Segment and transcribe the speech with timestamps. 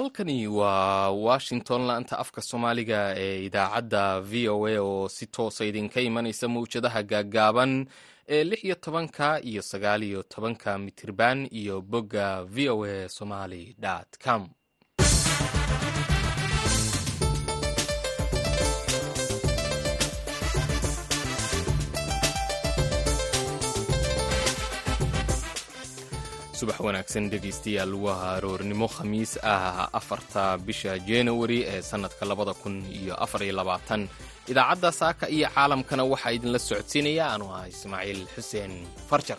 [0.00, 6.00] halkani waa washington laanta afka soomaaliga ee idaacadda v o a oo si toosa idinka
[6.00, 7.86] imanaysa mawjadaha gaaggaaban
[8.28, 13.76] ee lix iyo tobanka iyo sagaal iyo tobanka mitirban iyo bogga v o a somaly
[14.24, 14.48] com
[26.60, 33.14] subax wanaagsan dhegaystayaal waa aroornimo khamiis ah afarta bisha januari ee sannadka labada kun iyo
[33.24, 34.02] afar iyo labaatan.
[34.50, 37.24] Idaacadda saaka iyo caalamkana waxaa idinla socodsiinaya.
[37.34, 38.72] Anu ah ismaaciil xuseen
[39.08, 39.38] farjar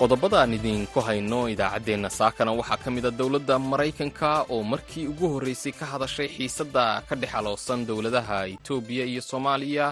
[0.00, 5.26] qodobada aan idinku hayno idaacaddeenna saakana waxaa ka mid a dowladda maraykanka oo markii ugu
[5.34, 9.86] horraysay ka hadashay xiisadda ka dhex aloosan dowladaha etoobiya iyo soomaaliya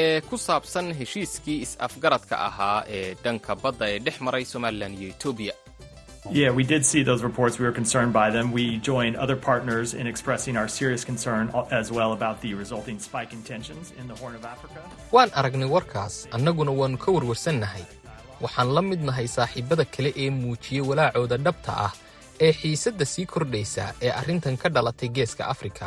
[0.00, 5.54] ee ku saabsan heshiiskii is-afgaradka ahaa ee dhanka badda ee dhex maray somalilan iyo etoobiya
[6.32, 7.54] Yeah, we did see those reports.
[7.60, 8.46] We were concerned by them.
[8.58, 11.44] We joined other partners in expressing our serious concern
[11.80, 14.80] as well about the resulting spike in tensions in the Horn of Africa.
[15.16, 17.84] waan aragnay warkaas annaguna waannu ka warwarsannahay
[18.44, 21.92] waxaan la mid nahay saaxiibbada kale ee muujiyey walaacooda dhabta ah
[22.44, 25.86] ee xiisadda sii kordhaysa ee arrintan ka dhalatay geeska afrika.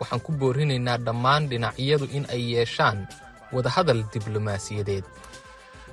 [0.00, 2.98] Waxaan ku boorinaynaa dhammaan dhinacyadu in ay yeeshaan
[3.54, 5.04] wadahadal diblomaasiyadeed.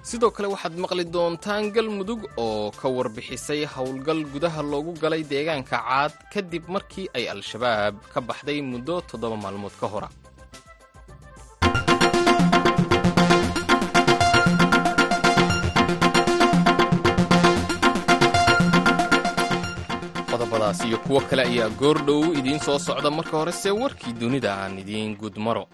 [0.10, 6.14] Sidoo kale waxaad maqli doontaan galmudug oo ka warbixisay howlgal gudaha loogu galay deegaanka caad
[6.34, 10.10] kadib markii ay al-shabaab ka baxday muddo toddoba maalmood ka hora
[20.68, 25.16] qodobadaas iyo kuwo kale ayaa goordhow idiin soo socda marka horese warkii dunida aan idiin
[25.16, 25.68] gudmaro.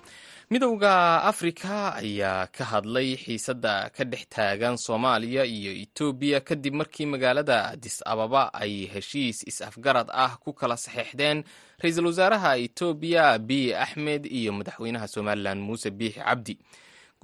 [0.50, 7.66] Midowda afrika ayaa ka hadlay xiisadda ka dhex taagan soomaaliya iyo etoobiya kadib markii magaalada
[7.74, 11.44] adis ababa ay heshiis is-afgarad ah ku kala saxeexdeen.
[11.82, 16.58] Ra'iisul wasaaraha etoobiya abiy axmed iyo madaxweynaha somalilan muuse biixi cabdi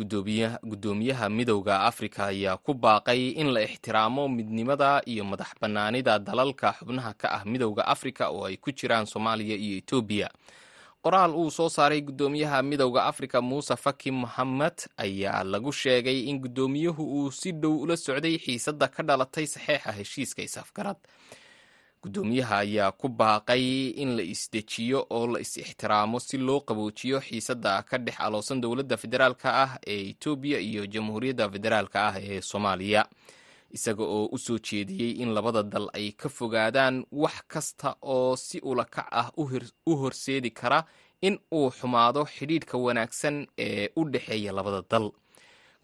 [0.03, 7.13] guddoomiyaha midowda afrika ayaa ku baaqay in la ixtiraamo midnimada iyo madax bannaanida dalalka xubnaha
[7.13, 10.29] ka ah midowda afrika oo ay ku jiraan soomaaliya iyo etoobiya
[11.03, 17.03] qoraal uu soo saaray guddoomiyaha midowda afrika muuse faki mohamed ayaa lagu sheegay in guddoomiyuhu
[17.03, 20.97] uu si dhow ula socday xiisadda ka dhalatay saxeexa heshiiska is-afgarad
[22.03, 23.63] guddoomiyaha ayaa ku baaqay
[23.99, 29.49] in la isdejiyo oo la is-ixtiraamo si loo qaboojiyo xiisadda ka dhex aloosan dowladda federaalka
[29.63, 33.05] ah ee etoobiya iyo jamhuuriyadda federaalka ah ee soomaaliya.
[33.71, 38.59] Isaga oo u soo jeediyey in labada dal ay ka fogaadaan wax kasta oo si
[38.63, 39.31] ulakac ah
[39.85, 40.85] u horseedi kara
[41.21, 45.11] in uu xumaado xidhiidhka wanaagsan ee u dhexeeya labada dal.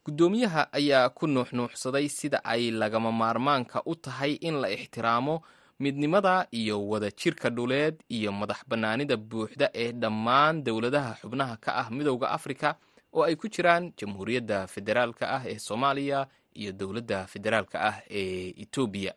[0.06, 5.42] Guddoomiyaha ayaa ku nuuxnuuxsaday sida ay lagama maarmaanka u tahay in la ixtiraamo
[5.80, 11.88] midnimada iyo wada jirka dhuleed iyo madax bannaanida buuxda ee dhammaan dowladaha xubnaha ka ah
[11.92, 12.76] midowda afrika
[13.14, 19.14] oo ay ku jiraan jamhuuriyadda federaalka ah ee soomaaliya iyo dowladda federaalka ah ee etoobiya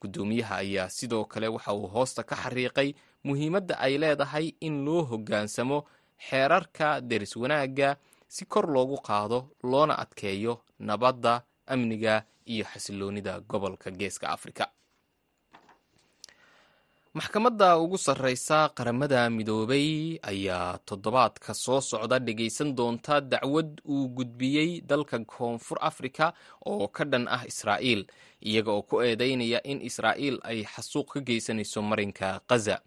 [0.00, 2.92] guddoomiyaha ayaa sidoo kale waxa uu hoosta ka xariiqay
[3.24, 5.84] muhiimadda ay leedahay in loo hoggaansamo
[6.28, 7.96] xeerarka deris wanaagga
[8.28, 14.68] si kor loogu qaado loona adkeeyo nabadda amniga iyo xasiloonida gobolka geeska afrika
[17.14, 25.18] maxkamadda ugu sarreysa qaramada midoobay ayaa toddobaadka soo socda dhegaysan doonta dacwad uu gudbiyey dalka
[25.24, 26.32] koonfur afrika
[26.66, 28.02] oo ka dhan ah israa'iil
[28.42, 32.82] iyaga oo ku eedeynaya in israa'iil ay xasuuq ka geysanayso marinka khaza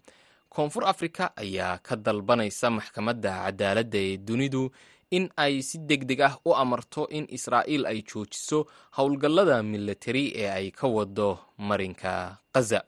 [0.52, 4.68] koonfur afrika ayaa ka dalbanaysa maxkamadda cadaaladda ee dunidu
[5.10, 8.68] in ay si deg deg ah u amarto in israa'iil ay joojiso
[9.00, 12.84] howlgallada milatari ee ay ka wado marinka khaza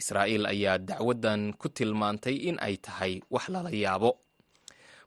[0.00, 4.10] israa'iil ayaa dacwaddan ku tilmaantay in ay tahay wax lala yaabo.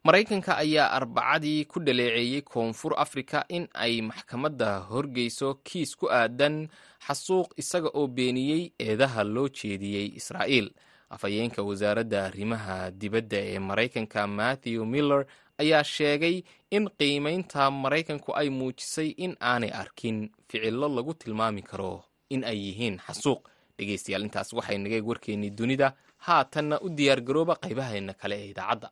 [0.03, 6.67] Maraykanka ayaa arbacadii ku dhaleeceeyey koonfur afrika in ay maxkamadda horgeyso kiis ku aadan
[7.07, 10.67] xasuuq isaga oo beeniyey eedaha loo jeediyey israa'iil.
[11.13, 15.23] Afhayeenka wasaaradda arrimaha dibadda ee maraykanka matthew miller
[15.61, 16.43] ayaa sheegay
[16.75, 20.17] in qiimaynta maraykanku ay muujisay in aanay arkin
[20.49, 22.03] ficillo lagu tilmaami karo
[22.33, 23.41] in ay yihiin xasuuq
[23.77, 25.87] dhegeystayaal intaas waxay naga warkeennii dunida.
[26.27, 28.89] Haatanna u diyaargarooba qaybaheenna kale ee idaacadda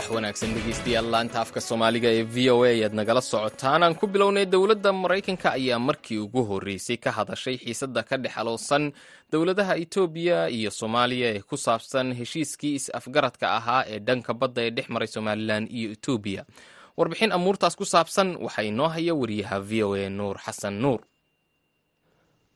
[0.00, 0.54] subax wanaagsan.
[0.54, 4.92] Dhegeystayaal laanta afka soomaaliga ee v o a ayaad nagala socotaan aan ku bilownay dowladda
[4.92, 8.92] maraykanka ayaa markii ugu horreysay ka hadashay xiisadda ka dhex aloosan
[9.32, 14.86] dowladaha etoobiya iyo soomaaliya ee ku saabsan heshiiskii is-afgaradka ahaa ee dhanka badda ee dhex
[14.88, 16.42] maray somalilan iyo etoobiya
[16.96, 21.00] warbixin amuurtaas ku saabsan waxaa inoo haya wariyaha v o a nuur xasan nuur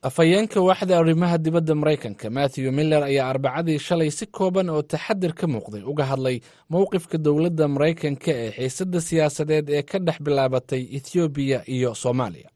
[0.07, 5.47] afhayeenka waaxda arrimaha dibadda maraykanka matthew miller ayaa arbacadii shalay si kooban oo taxadir ka
[5.53, 6.37] muuqday uga hadlay
[6.73, 12.49] mowqifka dowladda maraykanka ee xiisadda siyaasadeed ee ka dhex bilaabatay ethoobiya iyo soomaaliya.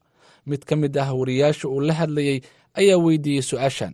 [0.45, 2.37] Mid ka mid ah wariyaasha uu la hadlayey
[2.79, 3.93] ayaa weydiiyey su'aashan.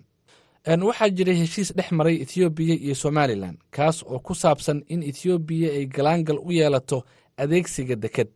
[0.88, 5.86] Waxaa jiray heshiis dhex maray ethoobiya iyo somalilan kaas oo ku saabsan in ethoobiya ay
[5.96, 6.98] galaangal u yeelato
[7.38, 8.28] adeegsiga deked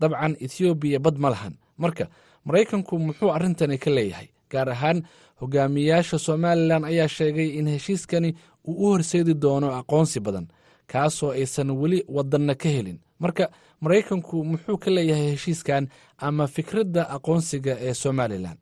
[0.00, 1.54] dabcan ethoobiya bad ma lahan.
[1.82, 2.04] Marka
[2.48, 4.98] maraykanku muxuu arrintani ka leeyahay gaar ahaan
[5.40, 8.30] hogaamiyaasha somalilan ayaa sheegay in heshiiskani
[8.68, 10.46] uu u horseedi doono aqoonsi badan
[10.92, 12.98] kaasoo aysan weli wadanna ka helin.
[13.22, 13.44] Marka
[13.80, 15.88] maraykanku muxuu ka leeyahay heshiiskan
[16.26, 18.56] ama fikradda aqoonsiga ee somalilan?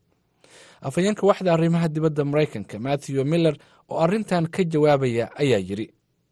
[0.87, 3.55] Afhayeenka waxda arrimaha dibadda maraykanka matthew miller
[3.91, 5.87] oo arrintan ka jawaabaya ayaa yidhi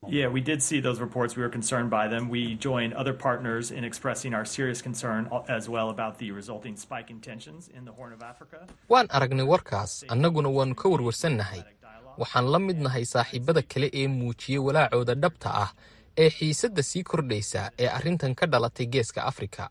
[0.09, 1.37] Yeah, we did see those reports.
[1.37, 2.31] We were concerned by them.
[2.31, 7.11] We joined other partners in expressing our serious concern as well about the resulting spike
[7.11, 8.67] in tensions in the Horn of Africa.
[8.89, 11.61] waan aragnay warkaas annaguna waannu ka warwarsannahay
[12.23, 15.71] waxaan la mid nahay saaxiibada kale ee muujiyey walaacooda dhabta ah
[16.23, 19.69] ee xiisadda sii kordhaysa ee arrintan ka dhalatay geeska afrika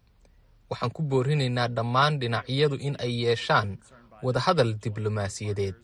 [0.70, 3.78] waxaan ku boorinaynaa dhammaan dhinacyadu in ay yeeshaan
[4.24, 5.76] wadahadal diblomaasiyadeed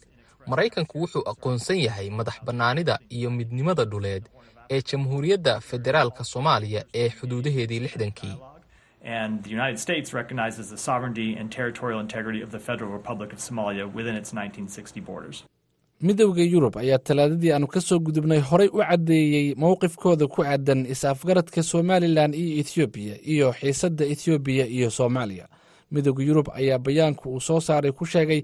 [0.48, 4.24] maraykanku wuxuu aqoonsan yahay madax bannaanida iyo midnimada dhuleed
[4.70, 8.36] ee jamhuuriyadda federaalka soomaaliya ee xuduudaheedii lixdankii
[9.22, 13.40] And the United States recognizes the sovereignty and territorial integrity of the Federal Republic of
[13.40, 15.44] Somalia within its 1960 borders.
[16.02, 21.64] midowda yurub ayaa talaadadii aanu ka soo gudubnay horay u caddeeyey mowqifkooda ku aadan is-afgaradka
[21.64, 25.48] somalilan iyo ethoobiya iyo xiisadda ethoobiya iyo soomaaliya
[25.92, 28.42] midowda yurub ayaa bayaanku uu soo saaray ku sheegay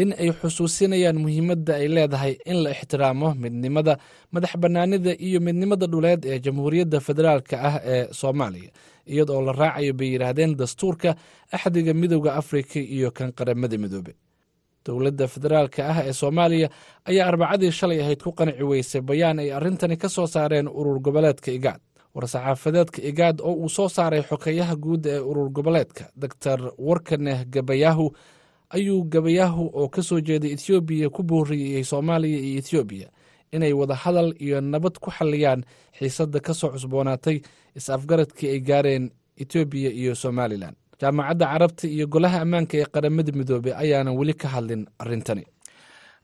[0.00, 3.94] in ay xusuusinayaan muhiimadda ay leedahay in la ixtiraamo midnimada
[4.34, 8.70] madax bannaanida iyo midnimada dhuleed ee jamhuuriyadda federaalka ah ee soomaaliya
[9.12, 11.10] iyadoo la raacayo bay yidhaahdeen dastuurka
[11.56, 14.12] axdiga midowda afrika iyo kan qaramada midoobe.
[14.86, 16.68] Dowladda federaalka ah ee soomaaliya
[17.10, 21.50] ayaa arbacadii shalay ahayd ku qanci weysay bayaan ay arrintani ka soo saareen urur goboleedka
[21.58, 21.80] igaad
[22.14, 26.58] war-saxaafadeedka igaad oo uu soo saaray xokeyaha guud ee urur goboleedka doctor
[26.88, 28.06] warkaneh gabayahu
[28.70, 33.08] ayuu gabayahu oo ka soo jeeday ethoobiya ku booriyey soomaaliya iyo ethoobiya
[33.52, 35.64] inay wada hadal iyo nabad ku xalliyaan
[35.98, 37.40] xiisadda ka soo cusboonaatay
[37.78, 39.10] is-afgaradkii ay gaareen
[39.42, 44.86] etoobiya iyo somalilan jaamacadda carabta iyo golaha ammaanka ee qaramada midoobey ayaanan weli ka hadlin
[44.98, 45.44] arrintani.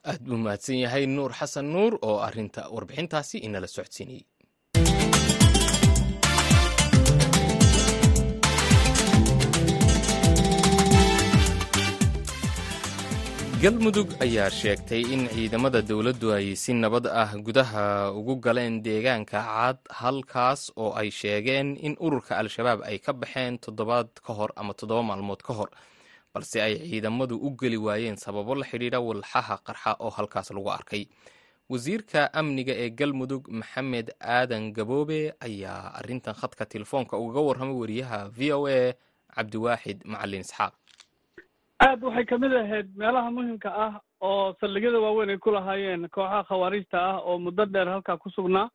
[0.04, 4.24] Aad buu mahadsan yahay nuur xasan nuur oo arinta warbixintaasi inala socodsiinayey
[13.62, 17.86] galmudug ayaa sheegtay in ciidamada dowladdu ay si nabad ah gudaha
[18.18, 24.08] ugu galeen deegaanka cad halkaas oo ay sheegeen in ururka al-shabaab ay ka baxeen toddobaad
[24.26, 25.70] ka hor ama toddoba maalmood ka hor
[26.32, 31.04] balse ay ciidamadu u geli waayeen sababo la xidhiidha walxaha qarxa oo halkaas lagu arkay.
[31.70, 38.40] Wasiirka amniga ee galmudug maxamed aadan gaboobe ayaa arintan khadka telefoonka ugaga warramay wariyaha v
[38.56, 38.80] o a
[39.36, 40.74] cabdiwaaxid macalin isxaaq
[41.86, 43.94] aad waxay ka mid ahayd meelaha muhimka ah
[44.26, 48.68] oo saldhigyada waaweyn ay ku lahaayeen kooxaha khawaariijta ah oo muddo dheer halkaa ku sugnaa.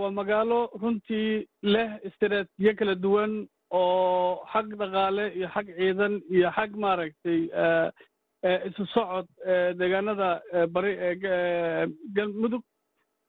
[0.00, 3.32] Waa magaalo runtii leh istaraatiijiyo kala duwan
[3.70, 7.40] oo xag dhaqaale iyo xag ciidan iyo xag maaragtay
[8.68, 9.26] isu socod
[9.78, 10.30] deegaanada
[10.74, 10.92] bari
[12.16, 12.62] galmudug.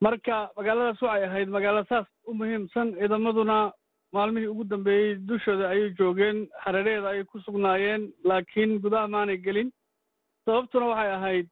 [0.02, 3.58] Marka magaaladaas waxay ahayd magaalo saas u muhiimsan ciidamaduna
[4.14, 9.72] maalmihii ugu dambeeyey dushooda ayay joogeen hareeraheeda ayay ku sugnaayeen laakiin gudaha maanay gelin.
[10.46, 11.48] Sababtuna waxay ahayd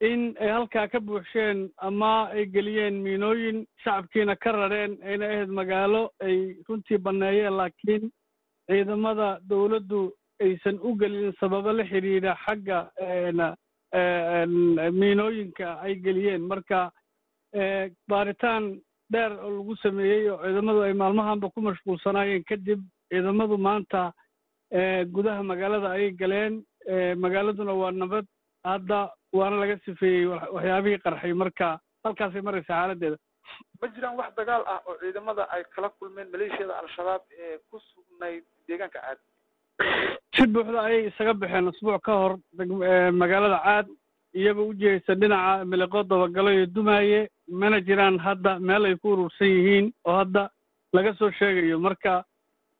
[0.00, 6.02] in ay halkaa ka buuxsheen ama ay geliyeen miinooyin shacabkiina ka rareen ayna ahayd magaalo
[6.26, 6.36] ay
[6.68, 8.10] runtii banneeyeen laakiin
[8.66, 10.00] ciidamada dowladdu
[10.44, 12.78] aysan u gelin sababo la xidhiidha xagga
[15.00, 16.42] miinooyinka ay geliyeen.
[16.42, 16.90] Marka
[18.08, 18.80] baaritaan
[19.12, 22.80] dheer oo lagu sameeyey oo ciidamadu ay maalmahanba ku mashquulsanaayeen kadib
[23.10, 24.12] ciidamadu maanta
[25.14, 26.64] gudaha magaalada ayay galeen.
[27.24, 28.26] Magaaladuna waa nabad.
[28.64, 33.16] Hadda waana laga sifeeyey waxyaabihii qarxay marka halkaasay maraysa xaaladdeeda
[33.80, 38.44] ma jiraan wax dagaal ah oo ciidamada ay kala kulmeen maleeshiyada al-shabaab ee ku sugnayd
[38.68, 39.18] deegaanka caad
[40.36, 42.32] si buuxda ayay isaga baxeen usbuuc ka hor
[43.22, 43.86] magaalada caad.
[44.34, 49.48] Iyagoo u jihaysa dhinaca miliqo dabagalo iyo dumaaye mana jiraan hadda meel ay ku urursan
[49.48, 50.50] yihiin oo hadda
[50.92, 51.78] laga soo sheegayo.
[51.78, 52.24] Marka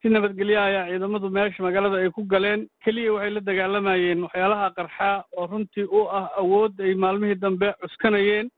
[0.02, 2.68] si nabadgelyaha ayaa ciidamadu meesha magaalada ay ku galeen.
[2.84, 8.48] Keliya waxay la dagaalamayeen waxyaalaha qarxa oo runtii u ah awood ay maalmihii dambe cuskanayeen.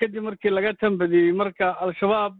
[0.00, 2.34] Kadib markii laga tambadiyey marka al-shabaab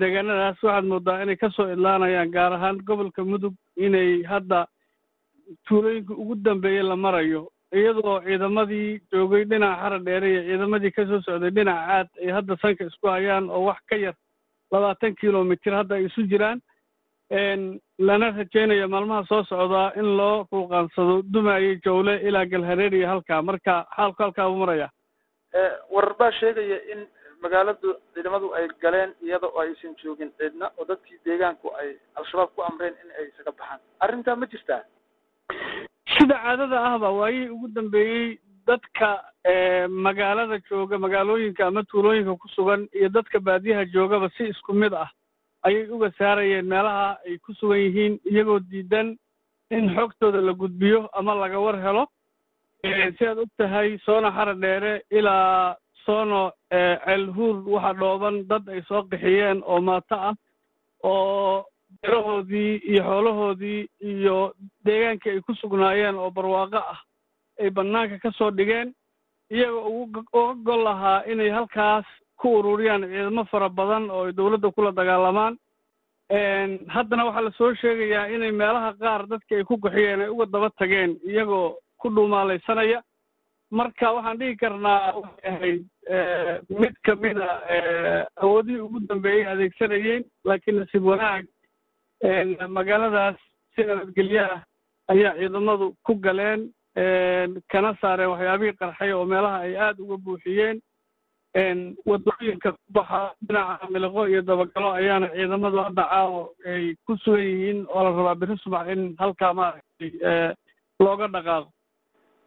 [0.00, 4.66] deegaanadaas waxaad moodaa inay ka soo idlaanayaan gaar ahaan gobolka mudug inay hadda
[5.68, 7.42] tuulooyinka ugu dambeeyey la marayo
[7.78, 12.56] iyadoo ciidamadii joogay dhinaca xara dheere iyo ciidamadii ka soo socday dhinaca caad ay hadda
[12.62, 14.14] sanka isku hayaan oo wax ka yar
[14.72, 16.60] labaatan kilomitir hadda ay isu jiraan
[18.08, 23.42] lana rajaynayo maalmaha soo socdaa in loo ruuqaansado dumaayo jawle ilaa galhareer iyo halkaa.
[23.42, 24.88] Marka xaalku halkaa buu maraya
[25.94, 27.06] warar baa sheegaya in
[27.42, 32.62] magaaladu ciidamadu ay galeen iyada oo aysan joogin ciidna oo dadkii deegaanku ay al-shabaab ku
[32.62, 33.80] amreen in ay isaga baxaan.
[34.00, 34.82] Arrintaa ma jirtaa
[36.18, 39.08] sida caadada ahba waayihii ugu dambeeyey dadka
[39.88, 45.10] magaalada jooga magaalooyinka ama tuulooyinka ku sugan iyo dadka baadiyaha joogaba si isku mid ah
[45.62, 49.16] ayay uga saarayeen meelaha ay ku sugan yihiin iyagoo diidan
[49.70, 52.06] in xogtooda la gudbiyo ama laga war helo.
[53.18, 55.76] Si aad og tahay soona xara dheere ilaa
[56.06, 60.34] soono ceelhuur waxa dhooban dad ay soo qixiyeen oo maato ah
[61.04, 61.64] oo
[62.02, 64.54] berahoodii iyo xoolahoodii iyo
[64.84, 67.00] deegaankii ay ku sugnaayeen oo barwaaqo ah
[67.60, 68.94] ay bannaanka ka soo dhigeen
[69.50, 72.06] iyagoo ugu uga gol lahaa inay halkaas
[72.40, 75.58] ku ururiyaan ciidamo fara badan oo ay dowladda kula dagaalamaan.
[76.88, 80.70] Haddana waxaa la soo sheegayaa inay meelaha qaar dadkii ay ku qaxiyeen ay uga daba
[80.78, 83.02] tageen iyagoo ku dhuumaalaysanaya.
[83.70, 85.84] Marka waxaan dhihi karnaa waxay ahayd
[86.80, 87.48] mid ka mida
[88.42, 91.44] awoodihii ugu dambeeyey adeegsanayeen laakiin nasiib wanaag
[92.68, 93.36] magaaladaas
[93.74, 94.62] si nabadgelyo ah
[95.08, 96.70] ayaa ciidamadu ku galeen
[97.72, 100.80] kana saareen waxyaabihii qarxay oo meelaha ay aada uga buuxiyeen
[102.06, 107.86] waddooyinka ku baxa dhinaca miliqo iyo dabagalo ayaana ciidamadu hadda caawo ay ku sugan yihiin
[107.88, 110.10] oo la rabaa biri subax in halkaa maaragtay
[111.00, 111.68] looga dhaqaaqo.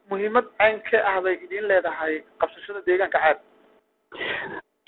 [0.09, 3.37] Muhiimad cayn ka ah bay idin leedahay qabsashada deegaanka caad.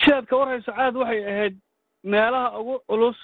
[0.03, 1.55] Sidaad ka warhayso caad waxay ahayd
[2.03, 3.17] meelaha ugu culus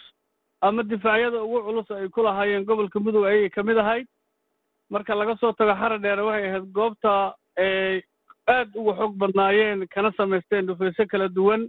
[0.61, 4.07] ama difaacyada ugu culus ay ku lahaayeen gobolka mudug ayay ka mid ahayd.
[4.91, 8.01] Marka laga soo tago xara dheere waxay ahayd goobta ay
[8.47, 11.61] aad uga xoog badnaayeen kana samaysteen dhufayso kala duwan.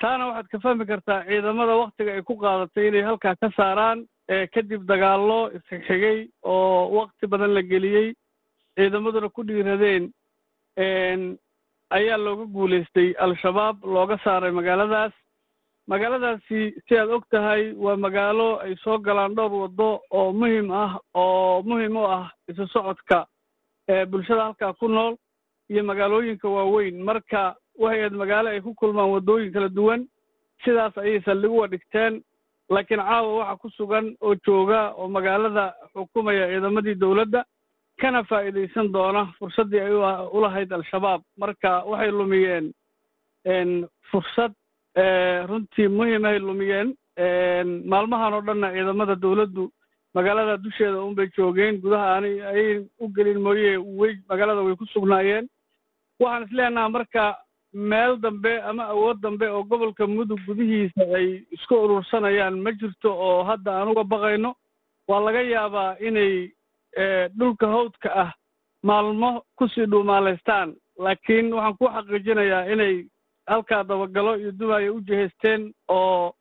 [0.00, 4.06] Taana waxaad ka fahmi kartaa ciidamada waktiga ay ku qaadatay inay halkaa ka saaraan
[4.54, 8.14] kadib dagaallo isxigxigay oo wakti badan la geliyey.
[8.76, 10.04] Ciidamaduna ku dhiiradeen
[11.96, 15.12] ayaa looga guulaystay al-shabaab looga saaray magaaladaas
[15.88, 21.00] magaaladaasi si aad og tahay waa magaalo ay soo galaan dhowr waddo oo muhiim ah
[21.14, 23.26] oo muhiim u ah isu socodka
[24.10, 25.16] bulshada halkaa ku nool
[25.70, 27.00] iyo magaalooyinka waaweyn.
[27.04, 30.04] Marka waxay ahayd magaalo ay ku kulmaan waddooyin kala duwan
[30.64, 32.20] sidaas ayay saldhig uga dhigteen
[32.68, 37.44] laakiin caawa waxa ku sugan oo jooga oo magaalada xukumaya ciidamadii dowladda
[38.00, 39.92] kana faa'iidaysan doona fursaddii ay
[40.36, 41.20] u lahayd al-shabaab.
[41.40, 42.66] Marka waxay lumiyeen
[44.10, 44.52] fursad
[45.48, 46.94] runtii muhimahay lumiyeen.
[47.90, 49.70] Maalmahan oo dhanna ciidamada dowladdu
[50.14, 51.80] magaalada dusheeda unbay joogeen.
[51.80, 55.48] Gudaha aanay ayay u gelin mooye way magaalada way ku sugnaayeen.
[56.20, 57.36] Waxaan isleenaha marka
[57.72, 63.44] meel dambe ama awood dambe oo gobolka mudug gudihiisa ay isku urursanayaan ma jirto oo
[63.44, 64.54] hadda aan uga baqayno.
[65.08, 66.50] Waa laga yaabaa inay
[67.38, 68.30] dhulka hawdka ah
[68.82, 70.74] maalmo ku sii dhuumaalaystaan.
[70.98, 73.04] Laakiin waxaan ku xaqiijinayaa inay
[73.48, 76.34] halkaa dabagalo iyo dumaayo u jihaysteen oo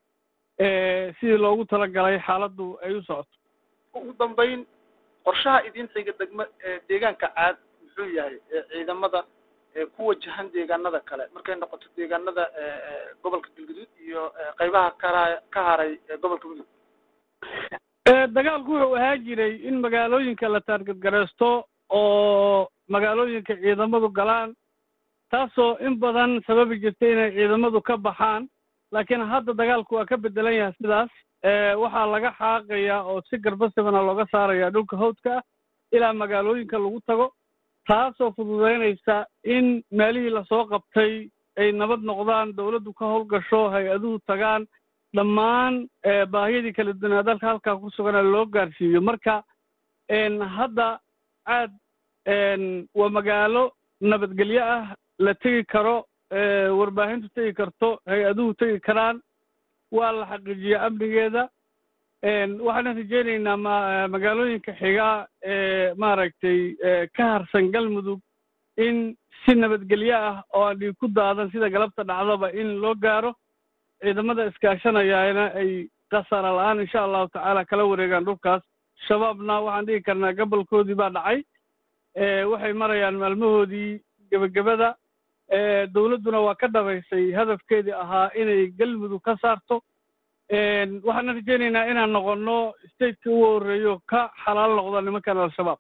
[1.20, 3.36] sidii loogu talagalay xaaladdu ay u socoto.
[3.94, 4.66] Ugu dambayn
[5.26, 6.46] qorshaha idin xiga degma
[6.90, 8.36] deegaanka caad muxuu yahay
[8.72, 9.24] ciidamada
[9.96, 11.24] ku wajahan deegaanada kale.
[11.34, 12.44] Markay noqoto deegaanada
[13.24, 14.24] gobolka galgaduud iyo
[14.60, 15.24] qaybaha kara
[15.54, 16.68] ka haray gobolka mudug
[18.36, 21.50] dagaalku wuxuu ahaa jiray in magaalooyinka la taargadgaraysto
[21.90, 24.56] oo magaalooyinka ciidamadu galaan
[25.31, 28.48] taasoo in badan sababi jirtay inay ciidamadu ka baxaan
[28.91, 31.12] laakiin hadda dagaalku waa ka bedelan yahay sidaas
[31.81, 35.43] waxaa laga xaaqayaa oo si garbasibana looga saaraya dhulka hawdka ah
[35.96, 37.27] ilaa magaalooyinka lagu tago
[37.88, 39.15] taasoo fududaynaysa
[39.55, 41.13] in meelihii la soo qabtay
[41.62, 44.63] ay nabad noqdaan dowladdu ka howlgasho hay'aduhu tagaan
[45.15, 45.74] dhammaan
[46.34, 49.01] baahiyadii kala duwanaa dalka halkaa ku sugana loo gaarsiiyo.
[49.01, 49.43] Marka
[50.57, 50.88] hadda
[51.48, 51.72] caad
[53.00, 53.63] waa magaalo
[54.01, 54.86] nabadgelyo ah
[55.19, 56.05] la tegi karo
[56.79, 59.21] warbaahintu tegi karto hay'aduhu tegi karaan
[59.91, 61.43] waa la xaqiijiya amnigeeda.
[62.67, 63.75] Waxaan rajeynaynaa ma
[64.13, 66.75] magaalooyinka xigaa ee maaragtay
[67.15, 68.19] ka harsan galmudug
[68.77, 73.31] in si nabadgelyo ah oo aan dhiig ku daadan sida galabta dhacdaba in loo gaaro
[74.01, 78.62] ciidamada iskaashanayaana ay khasara la'aan insha allahu tacaala kala wareegaan dhulkaas.
[79.07, 81.39] Shabaabna waxaan dhihi karnaa gobolkoodii baa dhacay.
[82.51, 84.95] Waxay marayaan maalmahoodii gebagabada
[85.94, 89.82] dowladduna waa ka dhabaysay hadafkeedii ahaa inay galmudug ka saarto.
[91.08, 95.80] Waxaan rajaynaynaa inaan noqonno stateki ugu horreeyo ka xalaal noqdo nimankan al-shabaab.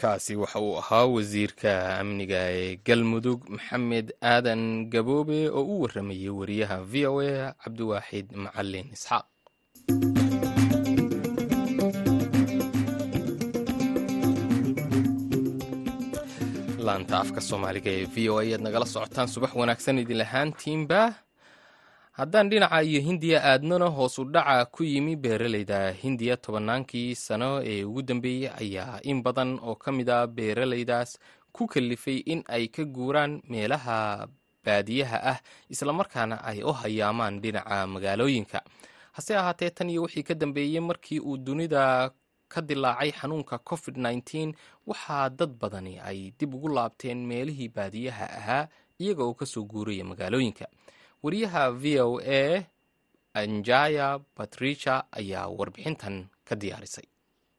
[0.00, 6.76] Kaasi waxa uu ahaa wasiirka amniga ee galmudug maxamed aadan gaboobe oo u warramayay wariyaha
[6.92, 9.26] v o a cabdiwaaxid macalin isxaaq
[16.88, 21.00] laanta afka soomaaliga ee v o a ayaad nagala socotaan subax wanaagsan idin lahaantiinba
[22.18, 25.80] haddaan dhinaca iyo hindiya aadnona hoos u dhaca ku yimi beeraleyda.
[26.02, 31.18] Hindiya tobannaankii sano ee ugu dambeeyey ayaa in badan oo ka mid a beeraleydaas
[31.52, 34.26] ku kalifay in ay ka guuraan meelaha
[34.64, 35.38] baadiyaha ah
[35.70, 38.58] islamarkaana ay u hayaamaan dhinaca magaalooyinka.
[39.12, 42.10] Hase ahaatee tan iyo wixii ka dambeeyey markii uu dunida
[42.52, 44.54] ka dilaacay xanuunka covid nneteen
[44.86, 48.68] waxaa dad badani ay dib ugu laabteen meelihii baadiyaha ahaa
[49.02, 50.66] iyaga oo ka soo guuraya magaalooyinka.
[51.22, 52.64] Wariyaha v o a
[53.34, 57.04] anjaya batricia ayaa warbixintan ka diyaarisay.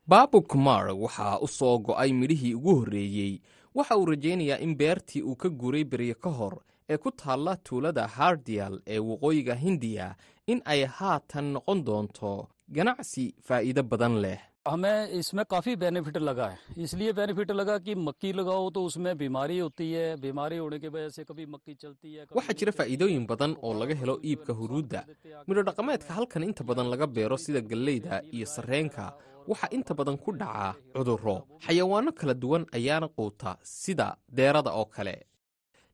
[0.08, 3.42] Baabu kumar waxaa u soo go'ay midhihii ugu horreeyey
[3.76, 6.56] waxa uu rajaynayaa in beertii uu ka guuray beryo ka hor
[6.90, 10.16] ee ku taalla tuulada hardial ee waqooyiga hindiya
[10.48, 16.83] in ay haatan noqon doonto ganacsi faa'iido badan leh हमें इसमें काफी बेनिफिट लगा है
[16.85, 21.09] इसलिए बेनिफिट लगा कि मक्की लगाओ तो उसमें बीमारी होती है बीमारी होने की वजह
[21.17, 25.03] से कभी मक्की चलती है waxaa jira faa'iidooyin badan oo laga helo iibka huruudda
[25.49, 29.07] midho dhaqameedka halkan inta badan laga beero sida galleyda iyo sarreenka
[29.53, 34.09] waxaa inta badan ku dhaca cudurro xayawaanno kala duwan ayaana quuta sida
[34.41, 35.15] deerada oo kale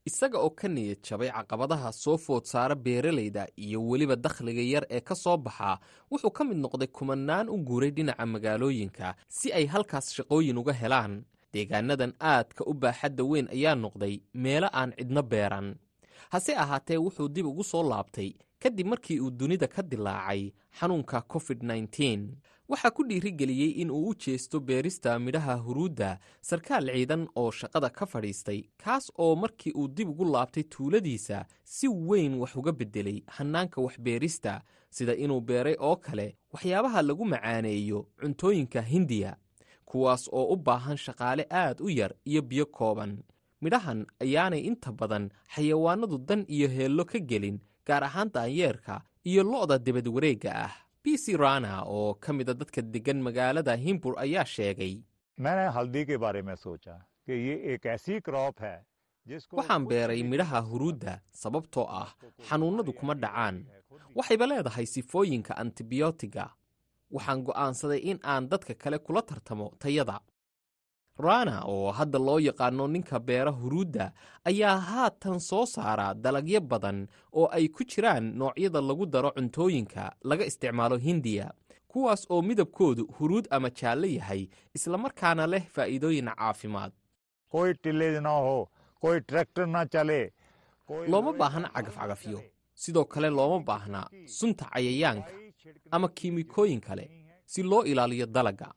[0.05, 5.01] isaga oo ka niyad jabay caqabadaha soo food saara beeralayda iyo weliba dakhliga yar ee
[5.01, 5.79] ka soo baxa
[6.11, 11.23] wuxuu ka mid noqday kumanaan u guuray dhinaca magaalooyinka si ay halkaas shaqooyin uga helaan.
[11.53, 15.75] Deegaanadan aadka u baaxadda weyn ayaa noqday meelo aan cidno beeran.
[16.29, 18.29] Hase ahaatee wuxuu dib ugu soo laabtay
[18.61, 21.63] kadib markii uu dunida ka dilaacay xanuunka covid
[22.71, 26.09] waxaa ku dhiirigeliyey in uu u jeesto beerista midhaha huruudda
[26.49, 31.87] sarkaal ciidan oo shaqada ka fadhiistay kaas oo markii uu dib ugu laabtay tuuladiisa si
[31.87, 38.81] weyn wax uga beddelay hannaanka waxbeerista sida inuu beeray oo kale waxyaabaha lagu macaaneeyo cuntooyinka
[38.81, 39.31] hindiya
[39.85, 43.17] kuwaas oo u baahan shaqaale aad u yar iyo biyo kooban.
[43.61, 49.77] Midhahan ayaanay inta badan xayawaanadu dan iyo heello ka gelin gaar ahaan daanyeerka iyo lo'da
[49.77, 50.73] debad wareegga ah
[51.05, 54.93] b c rana oo ka mida ah dadka degan magaalada himbur ayaa sheegay.
[59.57, 62.09] Waxaan beeray midhaha huruudda sababtoo ah
[62.49, 63.55] xanuunadu kuma dhacaan.
[64.17, 66.45] waxayba leedahay sifooyinka antibiyotiga
[67.15, 70.17] waxaan go'aansaday in aan dadka kale kula tartamo tayada
[71.17, 74.11] rana oo hadda loo yaqaano ninka beera huruudda
[74.45, 80.45] ayaa haatan soo saara dalagyo badan oo ay ku jiraan noocyada lagu daro cuntooyinka laga
[80.45, 81.53] isticmaalo hindiya
[81.87, 86.91] kuwaas oo midabkoodu huruud ama jaallo yahay islamarkaana leh faa'iidooyin caafimaad.
[91.07, 92.39] Looma baahna cagafcagafyo
[92.73, 95.31] sidoo kale looma baahna sunta cayayaanka
[95.91, 97.05] ama kiimikooyin kale
[97.45, 98.73] si loo ilaaliyo dalagga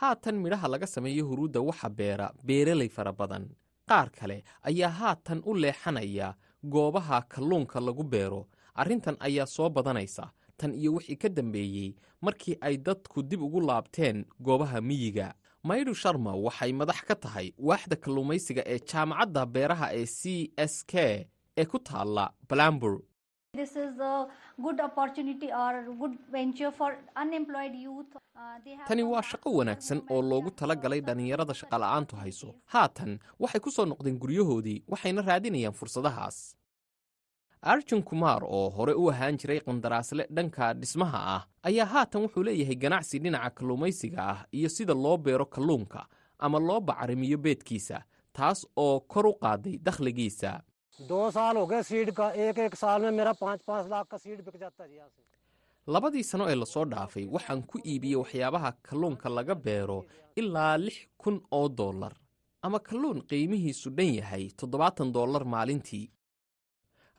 [0.00, 3.44] haatan midhaha laga sameeyo huruudda waxa beera beeralay fara badan.
[3.88, 6.34] Qaar kale ayaa haatan u leexanaya
[6.72, 8.42] goobaha kalluunka lagu beero.
[8.74, 14.24] Arrintan ayaa soo badanaysa tan iyo wixii ka dambeeyey markii ay dadku dib ugu laabteen
[14.40, 15.34] goobaha miyiga.
[15.64, 20.94] Maydhu sharma waxay madax ka tahay waaxda kalluumaysiga ee jaamacadda beeraha ee c s k
[21.56, 23.00] ee ku taalla balambur
[23.56, 24.26] This is a
[24.64, 26.90] good opportunity or good venture for
[27.22, 28.12] unemployed youth.
[28.36, 32.48] Uh, tani waa shaqo wanaagsan oo loogu jobs talagalay also dhallinyarada shaqala'aantu hayso.
[32.74, 36.38] haatan waxay ku soo noqdeen guryahoodii waxayna raadinayaan fursadahaas.
[37.72, 42.76] Arjun kumar oo hore u ahaan jiray qandaraasle dhanka dhismaha ah ayaa haatan wuxuu leeyahay
[42.84, 46.06] ganacsi dhinaca kalluumaysiga ah iyo sida loo beero kalluunka
[46.38, 50.50] ama loo bacrimiyo beedkiisa taas oo kor u qaaday dakhligiisa
[51.09, 54.17] दो साल हो गए सीड का एक एक साल में मेरा पाँच पाँच लाख का
[54.17, 55.29] सीड बिक जाता है यहाँ से
[55.93, 59.99] labadii sano ee lasoo dhaafay waxaan ku iibiyey waxyaabaha kalluunka laga beero
[60.41, 62.11] ilaa lix kun oo dollar
[62.67, 66.03] ama kalluun qiimihiisu dhan yahay toddobaatan dollar maalintii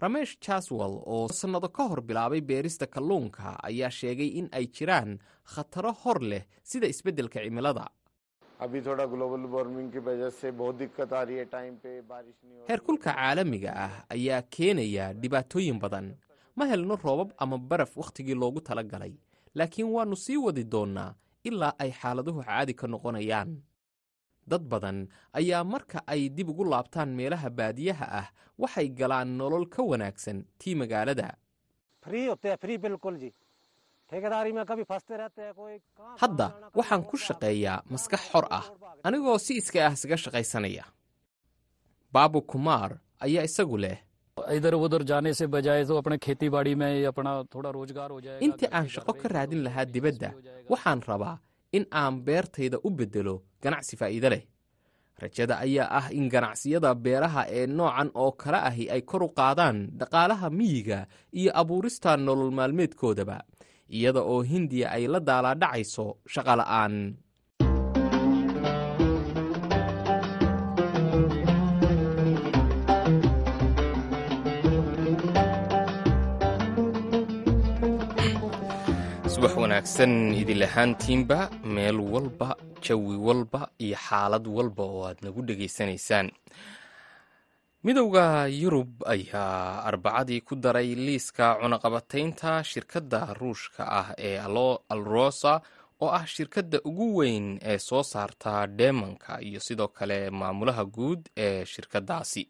[0.02, 5.10] ramesh jaswal oo sannado ka hor bilaabay beerista kalluunka ayaa sheegay in ay jiraan
[5.54, 7.84] khataro hor leh sida isbeddelka cimilada
[8.64, 12.34] अभी थोड़ा global warming की वजह से बहुत दिक्कत आ रही है टाइम पे बारिश
[12.44, 16.06] नहीं हो रही heerkulka caalamiga ah ayaa keenaya dhibaatooyin badan
[16.56, 19.12] ma helno roobab ama baraf wakhtigii loogu tala galay
[19.54, 21.14] laakiin waannu sii wadi doonnaa
[21.50, 23.50] ilaa ay xaaladuhu caadi ka noqonayaan
[24.46, 24.98] dad badan
[25.40, 28.26] ayaa marka ay dib ugu laabtaan meelaha baadiyaha ah
[28.58, 31.28] waxay galaan nolol ka wanaagsan tii magaalada
[36.21, 38.65] hadda waxaan ku shaqeeyaa maskax xor ah
[39.07, 40.83] anigoo si iska ah isaga shaqaysanaya.
[42.13, 42.91] Baabu kumaar
[43.25, 43.97] ayaa isagu leh.
[48.45, 50.29] Intii aan shaqo ka raadin lahaa dibadda
[50.71, 51.35] waxaan rabaa
[51.77, 54.43] in aan beertayda u beddelo ganacsi faa'iido leh.
[55.21, 59.77] Rajada ayaa ah in ganacsiyada beeraha ee noocan oo kale ahi ay kor u qaadaan
[59.99, 60.99] dhaqaalaha miyiga
[61.39, 63.37] iyo abuurista nolol maalmeedkoodaba
[63.89, 66.93] iyada oo hindiya ay la daalaadhacayso shaqola'aan
[79.33, 81.39] subax wanaagsan idin lahaantiinba
[81.75, 82.49] meel walba
[82.85, 86.27] jawi walba iyo xaalad walba oo aad nagu dhegaysanaysaan
[87.87, 94.37] midowda yurub ayaa arbacadii ku daray liiska cunaqabataynta shirkadda ruushka ah ee
[94.95, 95.53] alrosa
[96.03, 101.65] oo ah shirkadda ugu weyn ee soo saarta dheemanka iyo sidoo kale maamulaha guud ee
[101.73, 102.43] shirkaddaasi.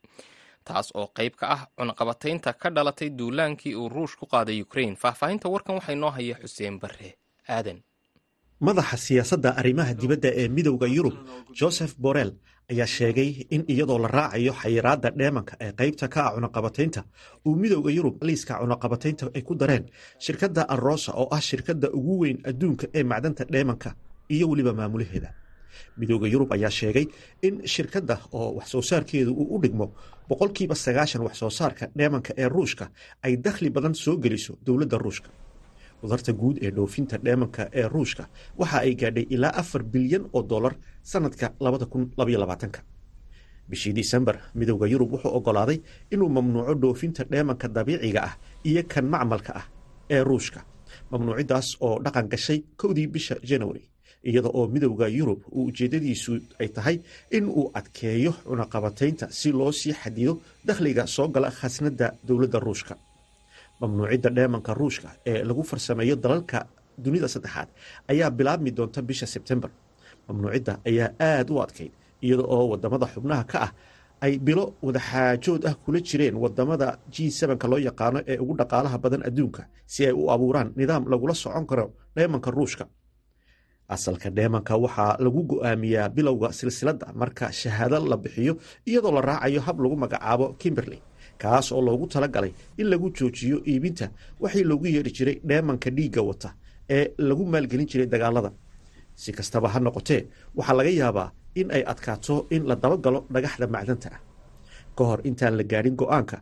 [0.67, 5.49] Taas oo qayb ka ah cunaqabataynta ka dhalatay duulaankii uu ruush ku qaaday ukrain faahfaahinta
[5.53, 7.09] warkan waxaa inoo haya xuseen barre.
[7.55, 7.79] Aadan
[8.65, 11.13] madaxa siyaasadda arrimaha dibadda ee midowda yurub
[11.59, 12.31] joseph borrell
[12.71, 17.01] ayaa sheegay in iyadoo la raacayo xayiraadda dheemanka ee qaybta ka ah cunaqabataynta
[17.47, 19.85] uu midowda yurub liiska cunaqabataynta ay ku dareen
[20.25, 23.89] shirkadda arrosa oo ah shirkadda ugu weyn adduunka ee macdanta dheemanka
[24.35, 25.29] iyo weliba maamulaheeda
[25.99, 27.05] midowda yurub ayaa sheegay
[27.47, 29.85] in shirkadda oo wax soo saarkeedu uu u dhigmo
[30.29, 32.85] boqolkiiba sagaashan wax soo saarka dheemanka ee ruushka
[33.25, 35.29] ay dakhli badan soo geliso dowladda ruushka
[36.01, 38.23] wadarta guud ee dhoofinta dheemanka ee ruushka
[38.59, 40.73] waxa ay gaadhay ilaa afar bilyan oo dollar
[41.11, 41.47] sanadka
[43.69, 45.79] bishii disembar midowda yurub wuxuu oggolaaday
[46.13, 48.33] inuu mamnuuco dhoofinta dheemanka dabiiciga ah
[48.69, 49.65] iyo kan macmalka ah
[50.09, 50.59] ee ruushka.
[51.11, 53.83] Mamnuuciddaas oo dhaqan gashay kowdii bisha january
[54.23, 56.97] iyada oo midowda yurub uu ujeeddadiisu ay tahay
[57.37, 60.33] in uu adkeeyo cunaqabataynta si loo sii xadido
[60.67, 62.95] dakhliga soo gala khasnadda dowladda ruushka
[63.81, 66.59] mamnuucidda dheemanka ruushka ee lagu farsameeyo dalalka
[67.03, 67.69] dunida saddexaad
[68.11, 69.71] ayaa bilaabmi doonta bisha sebtembar
[70.27, 71.91] mamnuucidda ayaa aada u adkayd
[72.25, 73.71] iyada oo waddamada xubnaha ka ah
[74.25, 79.21] ay bilo wadaxaajood ah kula jireen waddamada g sevenka loo yaqaano ee ugu dhaqaalaha badan
[79.29, 79.63] adduunka
[79.93, 81.85] si ay u abuuraan nidaam lagula socon karo
[82.15, 82.85] dheemanka ruushka.
[83.95, 88.53] Asalka dheemanka waxaa lagu go'aamiyaa bilowga silsiladda marka shahaado la bixiyo
[88.89, 90.99] iyadoo la raacayo hab lagu magacaabo kimberley
[91.41, 94.05] kaas oo loogu talagalay in lagu joojiyo iibinta
[94.43, 96.49] waxii loogu yeedhi jiray dheemanka dhiigga wata
[96.97, 98.51] ee lagu maalgelin jiray dagaalada.
[99.21, 100.21] Si kastaba ha noqotee
[100.57, 104.19] waxaa laga yaabaa in ay adkaato in la dabagalo dhagaxda macdanta ah.
[104.97, 106.37] Ka hor intaan la gaadhin go'aanka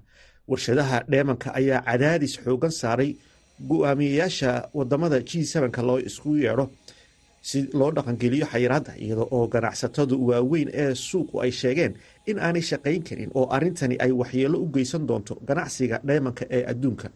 [0.49, 3.11] warshadaha dheemanka ayaa cadaadis xoogan saaray
[3.69, 6.65] go'aamiyeyaasha waddamada g sevenka loo isku yeedho
[7.47, 11.93] si loo dhaqangeliyo xayiraadda iyada oo ganacsatadu waaweyn ee suuqu ay sheegeen
[12.29, 17.07] in aanay shaqayn karin oo arrintani ay waxyeello u geysan doonto ganacsiga dheemanka ee adduunka.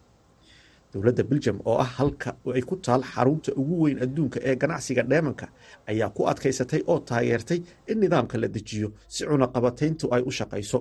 [0.92, 5.46] Dowladda beljum oo ah halka ay ku taal xarunta ugu weyn adduunka ee ganacsiga dheemanka
[5.90, 10.78] ayaa ku adkaysatay oo taageertay in nidaamka la dejiyo si cunaqabatayntu ay u shaqayso.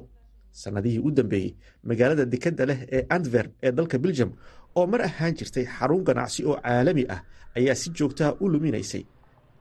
[0.61, 1.51] Sannadihii u dambeeyey
[1.89, 4.31] magaalada dekadda leh ee antwerp ee dalka beljum
[4.75, 7.21] oo mar ahaan jirtay xarun ganacsi oo caalami ah
[7.57, 9.03] ayaa si joogtaha u luminaysay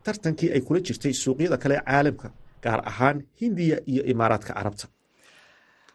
[0.04, 2.28] tartankii ay kula jirtay suuqyada kale caalamka
[2.64, 4.86] gaar ahaan hindiya iyo imaaraadka carabta.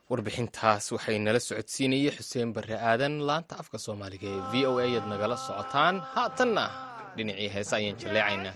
[0.10, 5.06] Warbixintaas waxay nala socodsiinayey xuseen barre aadan laanta afka soomaaliga ee v o a ad
[5.12, 5.96] nagala socotaan.
[6.16, 6.63] Haatanna
[7.16, 8.56] dhinacii heese ayaan jaleecaynaa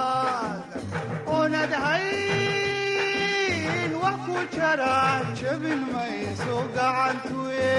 [4.41, 7.77] ku jara jabin mayso gacantuye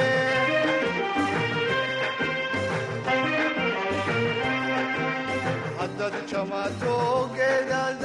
[5.79, 6.97] haddaad jamato
[7.37, 8.03] geedadaad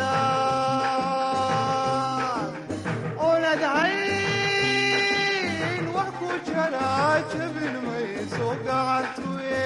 [3.27, 6.87] oonad hayn wax ku jara
[7.33, 9.65] jabin mayso gacantuye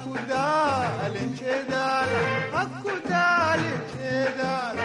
[0.00, 2.39] hakudaalin jeedaal hakudaalin
[4.40, 4.78] jeedaal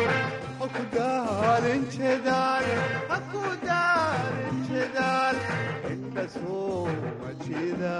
[0.60, 2.66] hakudaalin jeedaal
[3.12, 5.38] hakudaalin jeedaal
[5.94, 6.88] inda soo
[7.22, 7.94] majida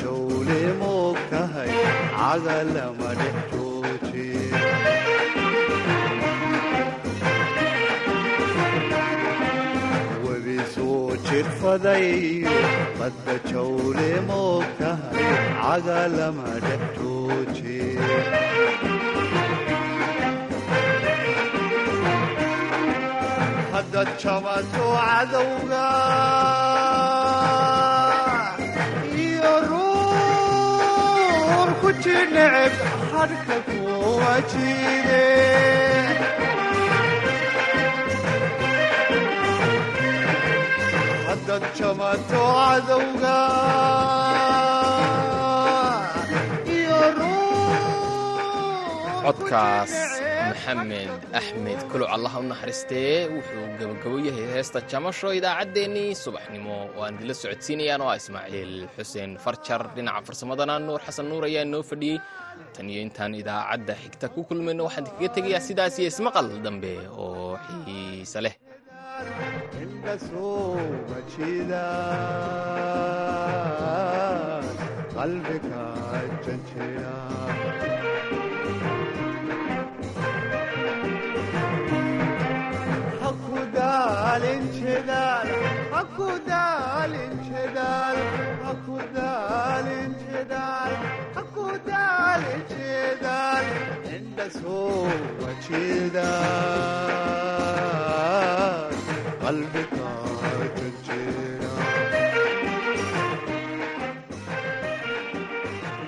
[0.00, 1.70] jawle moog tahay
[2.18, 3.36] caga lama dhex
[16.18, 17.78] lama dhex jooje
[23.72, 25.84] haddaad jabato cadowga
[49.22, 56.76] codkaas maxamed axmed kuluc allaha u naxariistee wuxuu gebagabo yahay heesta jamasho idaacaddeenii subaxnimo.
[56.96, 61.64] Oo aan idinla socodsiinayaan oo ah ismaaciil xuseen farjar dhinaca farsamadana nuur xasan nuur ayaa
[61.72, 62.18] noo fadhiyey.
[62.74, 67.50] Tan iyo intaan idaacadda xigta ku kulmayno waxaan kaga tegayaa sidaas iyo ismaqal dambe oo
[67.84, 68.54] xiise leh
[84.30, 85.48] hakudaalin jedaal
[85.92, 87.32] hakudaalin